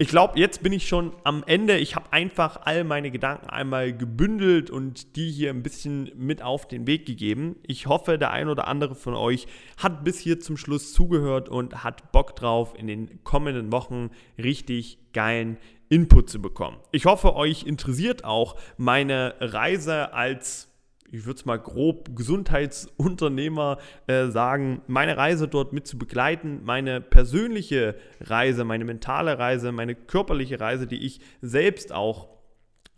Ich 0.00 0.08
glaube, 0.08 0.38
jetzt 0.38 0.62
bin 0.62 0.72
ich 0.72 0.88
schon 0.88 1.12
am 1.24 1.44
Ende. 1.46 1.76
Ich 1.76 1.94
habe 1.94 2.10
einfach 2.10 2.62
all 2.64 2.84
meine 2.84 3.10
Gedanken 3.10 3.50
einmal 3.50 3.94
gebündelt 3.94 4.70
und 4.70 5.14
die 5.14 5.30
hier 5.30 5.50
ein 5.50 5.62
bisschen 5.62 6.10
mit 6.16 6.40
auf 6.40 6.66
den 6.66 6.86
Weg 6.86 7.04
gegeben. 7.04 7.56
Ich 7.66 7.86
hoffe, 7.86 8.16
der 8.16 8.30
ein 8.30 8.48
oder 8.48 8.66
andere 8.66 8.94
von 8.94 9.12
euch 9.12 9.46
hat 9.76 10.02
bis 10.02 10.18
hier 10.18 10.40
zum 10.40 10.56
Schluss 10.56 10.94
zugehört 10.94 11.50
und 11.50 11.84
hat 11.84 12.12
Bock 12.12 12.34
drauf, 12.34 12.72
in 12.78 12.86
den 12.86 13.22
kommenden 13.24 13.72
Wochen 13.72 14.08
richtig 14.38 14.96
geilen 15.12 15.58
Input 15.90 16.30
zu 16.30 16.40
bekommen. 16.40 16.78
Ich 16.92 17.04
hoffe, 17.04 17.36
euch 17.36 17.64
interessiert 17.64 18.24
auch 18.24 18.56
meine 18.78 19.34
Reise 19.38 20.14
als 20.14 20.69
ich 21.10 21.26
würde 21.26 21.38
es 21.38 21.44
mal 21.44 21.58
grob 21.58 22.14
Gesundheitsunternehmer 22.16 23.78
äh, 24.06 24.28
sagen, 24.28 24.82
meine 24.86 25.16
Reise 25.16 25.48
dort 25.48 25.72
mit 25.72 25.86
zu 25.86 25.98
begleiten, 25.98 26.60
meine 26.62 27.00
persönliche 27.00 27.96
Reise, 28.20 28.64
meine 28.64 28.84
mentale 28.84 29.38
Reise, 29.38 29.72
meine 29.72 29.94
körperliche 29.94 30.60
Reise, 30.60 30.86
die 30.86 31.04
ich 31.04 31.20
selbst 31.40 31.92
auch 31.92 32.28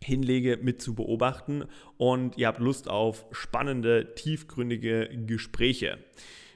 hinlege, 0.02 0.59
mit 0.61 0.83
zu 0.83 0.95
beobachten. 0.95 1.64
Und 1.97 2.37
ihr 2.37 2.49
habt 2.49 2.59
Lust 2.59 2.88
auf 2.88 3.25
spannende, 3.31 4.14
tiefgründige 4.14 5.09
Gespräche 5.26 5.99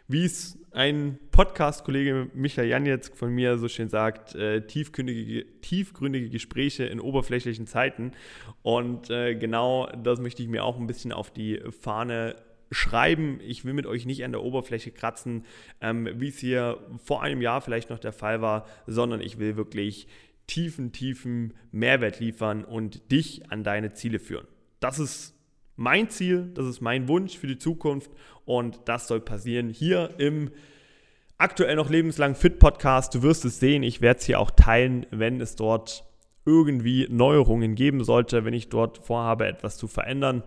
wie 0.09 0.25
es 0.25 0.59
ein 0.77 1.19
Podcast-Kollege 1.31 2.29
Michael 2.35 2.69
Janetz 2.69 3.09
von 3.09 3.31
mir 3.31 3.57
so 3.57 3.67
schön 3.67 3.89
sagt, 3.89 4.35
äh, 4.35 4.67
tiefgründige, 4.67 5.47
tiefgründige 5.63 6.29
Gespräche 6.29 6.85
in 6.85 7.01
oberflächlichen 7.01 7.67
Zeiten. 7.67 8.13
Und 8.61 9.09
äh, 9.09 9.35
genau 9.35 9.87
das 9.87 10.21
möchte 10.21 10.43
ich 10.43 10.49
mir 10.49 10.65
auch 10.65 10.79
ein 10.79 10.87
bisschen 10.87 11.13
auf 11.13 11.31
die 11.31 11.63
Fahne 11.81 12.37
schreiben. 12.71 13.41
Ich 13.43 13.65
will 13.65 13.73
mit 13.73 13.87
euch 13.87 14.05
nicht 14.05 14.23
an 14.23 14.33
der 14.33 14.43
Oberfläche 14.43 14.91
kratzen, 14.91 15.47
ähm, 15.81 16.11
wie 16.17 16.29
es 16.29 16.39
hier 16.39 16.79
vor 17.03 17.23
einem 17.23 17.41
Jahr 17.41 17.63
vielleicht 17.63 17.89
noch 17.89 17.99
der 17.99 18.13
Fall 18.13 18.43
war, 18.43 18.67
sondern 18.87 19.23
ich 19.23 19.39
will 19.39 19.57
wirklich 19.57 20.09
tiefen, 20.47 20.93
tiefen 20.93 21.55
Mehrwert 21.73 22.21
liefern 22.21 22.65
und 22.65 23.11
dich 23.11 23.51
an 23.51 23.65
deine 23.65 23.95
Ziele 23.95 24.19
führen. 24.19 24.47
Das 24.81 24.99
ist 24.99 25.36
mein 25.77 26.09
Ziel, 26.09 26.51
das 26.55 26.67
ist 26.67 26.81
mein 26.81 27.09
Wunsch 27.09 27.37
für 27.37 27.47
die 27.47 27.59
Zukunft 27.59 28.11
und 28.45 28.81
das 28.87 29.09
soll 29.09 29.21
passieren 29.21 29.69
hier 29.69 30.11
im 30.19 30.51
aktuell 31.39 31.77
noch 31.77 31.91
lebenslang 31.91 32.35
Fit 32.35 32.59
Podcast. 32.59 33.15
Du 33.15 33.23
wirst 33.23 33.45
es 33.45 33.61
sehen, 33.61 33.83
ich 33.83 34.01
werde 34.01 34.19
es 34.19 34.27
hier 34.27 34.41
auch 34.41 34.51
teilen, 34.51 35.07
wenn 35.11 35.41
es 35.41 35.57
dort 35.57 36.05
irgendwie 36.47 37.07
Neuerungen 37.11 37.75
geben 37.75 38.05
sollte, 38.05 38.45
wenn 38.45 38.55
ich 38.55 38.69
dort 38.69 38.99
vorhabe, 38.99 39.47
etwas 39.47 39.77
zu 39.77 39.89
verändern. 39.89 40.43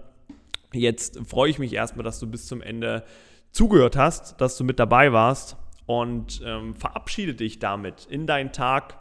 Jetzt 0.74 1.20
freue 1.28 1.50
ich 1.50 1.60
mich 1.60 1.74
erstmal, 1.74 2.04
dass 2.04 2.20
du 2.20 2.28
bis 2.28 2.48
zum 2.48 2.62
Ende 2.62 3.04
zugehört 3.52 3.98
hast, 3.98 4.39
dass 4.39 4.58
du 4.58 4.63
mit 4.63 4.80
dabei 4.80 5.12
warst 5.12 5.58
und 5.86 6.42
ähm, 6.46 6.76
verabschiede 6.76 7.34
dich 7.34 7.60
damit 7.60 8.08
in 8.10 8.28
deinen 8.28 8.52
Tag. 8.52 8.98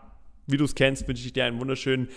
Wie 0.46 0.56
du 0.56 0.64
es 0.64 0.74
kennst, 0.74 1.06
wünsche 1.06 1.26
ich 1.26 1.34
dir 1.34 1.44
einen 1.44 1.60
wunderschönen 1.60 2.08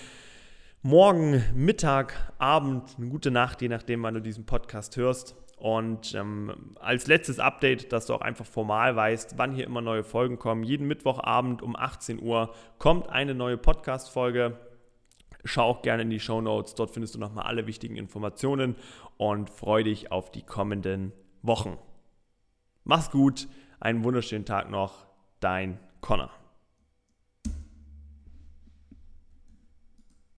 Morgen, 0.83 1.43
Mittag, 1.53 2.33
Abend, 2.39 2.95
eine 2.97 3.09
gute 3.09 3.29
Nacht, 3.29 3.61
je 3.61 3.69
nachdem, 3.69 4.01
wann 4.01 4.15
du 4.15 4.19
diesen 4.19 4.47
Podcast 4.47 4.97
hörst. 4.97 5.35
Und 5.57 6.15
ähm, 6.15 6.75
als 6.79 7.05
letztes 7.05 7.37
Update, 7.37 7.93
dass 7.93 8.07
du 8.07 8.15
auch 8.15 8.21
einfach 8.21 8.47
formal 8.47 8.95
weißt, 8.95 9.37
wann 9.37 9.53
hier 9.53 9.65
immer 9.65 9.81
neue 9.81 10.03
Folgen 10.03 10.39
kommen. 10.39 10.63
Jeden 10.63 10.87
Mittwochabend 10.87 11.61
um 11.61 11.75
18 11.75 12.19
Uhr 12.19 12.51
kommt 12.79 13.09
eine 13.09 13.35
neue 13.35 13.57
Podcast-Folge. 13.57 14.57
Schau 15.45 15.65
auch 15.65 15.81
gerne 15.83 16.01
in 16.01 16.09
die 16.09 16.19
Show 16.19 16.41
Notes, 16.41 16.73
dort 16.73 16.89
findest 16.89 17.13
du 17.13 17.19
nochmal 17.19 17.45
alle 17.45 17.67
wichtigen 17.67 17.95
Informationen 17.95 18.75
und 19.17 19.51
freue 19.51 19.83
dich 19.83 20.11
auf 20.11 20.31
die 20.31 20.41
kommenden 20.41 21.11
Wochen. 21.43 21.77
Mach's 22.85 23.11
gut, 23.11 23.47
einen 23.79 24.03
wunderschönen 24.03 24.45
Tag 24.45 24.71
noch, 24.71 25.05
dein 25.41 25.77
Connor. 26.01 26.40